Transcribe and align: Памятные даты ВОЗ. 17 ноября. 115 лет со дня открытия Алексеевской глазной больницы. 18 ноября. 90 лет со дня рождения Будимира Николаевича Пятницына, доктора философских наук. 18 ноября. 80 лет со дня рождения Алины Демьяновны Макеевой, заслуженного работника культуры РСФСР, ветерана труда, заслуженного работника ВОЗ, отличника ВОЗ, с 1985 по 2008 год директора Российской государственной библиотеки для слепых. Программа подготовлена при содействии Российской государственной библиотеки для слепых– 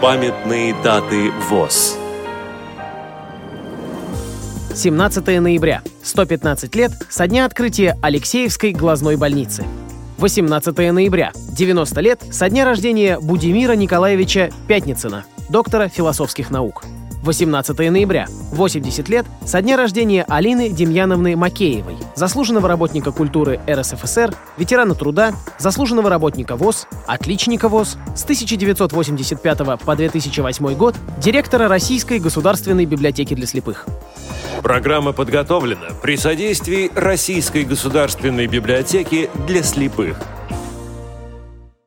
Памятные 0.00 0.74
даты 0.82 1.30
ВОЗ. 1.50 1.98
17 4.74 5.40
ноября. 5.42 5.82
115 6.02 6.74
лет 6.74 6.92
со 7.10 7.28
дня 7.28 7.44
открытия 7.44 7.98
Алексеевской 8.00 8.72
глазной 8.72 9.16
больницы. 9.16 9.66
18 10.16 10.74
ноября. 10.94 11.32
90 11.34 12.00
лет 12.00 12.22
со 12.30 12.48
дня 12.48 12.64
рождения 12.64 13.18
Будимира 13.20 13.74
Николаевича 13.74 14.48
Пятницына, 14.68 15.26
доктора 15.50 15.88
философских 15.88 16.48
наук. 16.48 16.82
18 17.22 17.78
ноября. 17.90 18.26
80 18.52 19.08
лет 19.08 19.26
со 19.44 19.60
дня 19.62 19.76
рождения 19.76 20.24
Алины 20.28 20.70
Демьяновны 20.70 21.36
Макеевой, 21.36 21.96
заслуженного 22.14 22.68
работника 22.68 23.12
культуры 23.12 23.60
РСФСР, 23.68 24.34
ветерана 24.56 24.94
труда, 24.94 25.34
заслуженного 25.58 26.08
работника 26.10 26.56
ВОЗ, 26.56 26.86
отличника 27.06 27.68
ВОЗ, 27.68 27.96
с 28.14 28.24
1985 28.24 29.58
по 29.84 29.96
2008 29.96 30.74
год 30.74 30.96
директора 31.18 31.68
Российской 31.68 32.18
государственной 32.18 32.86
библиотеки 32.86 33.34
для 33.34 33.46
слепых. 33.46 33.86
Программа 34.62 35.12
подготовлена 35.12 35.88
при 36.02 36.16
содействии 36.16 36.90
Российской 36.94 37.64
государственной 37.64 38.46
библиотеки 38.46 39.30
для 39.46 39.62
слепых– 39.62 40.18